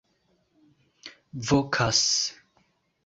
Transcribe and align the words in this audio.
vokas 1.47 2.01